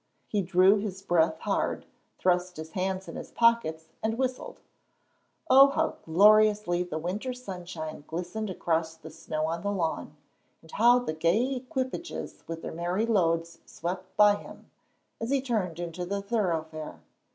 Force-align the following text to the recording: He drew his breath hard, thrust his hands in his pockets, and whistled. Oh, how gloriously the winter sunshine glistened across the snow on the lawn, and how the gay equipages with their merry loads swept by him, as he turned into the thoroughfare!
He 0.27 0.41
drew 0.41 0.77
his 0.77 1.03
breath 1.03 1.37
hard, 1.41 1.85
thrust 2.17 2.57
his 2.57 2.71
hands 2.71 3.07
in 3.07 3.15
his 3.17 3.29
pockets, 3.31 3.89
and 4.01 4.17
whistled. 4.17 4.59
Oh, 5.47 5.67
how 5.69 5.97
gloriously 6.03 6.81
the 6.81 6.97
winter 6.97 7.33
sunshine 7.33 8.03
glistened 8.07 8.49
across 8.49 8.95
the 8.95 9.11
snow 9.11 9.45
on 9.45 9.61
the 9.61 9.71
lawn, 9.71 10.17
and 10.63 10.71
how 10.71 10.97
the 10.97 11.13
gay 11.13 11.53
equipages 11.53 12.43
with 12.47 12.63
their 12.63 12.71
merry 12.73 13.05
loads 13.05 13.59
swept 13.67 14.17
by 14.17 14.37
him, 14.37 14.71
as 15.19 15.29
he 15.29 15.39
turned 15.39 15.79
into 15.79 16.03
the 16.03 16.23
thoroughfare! 16.23 17.01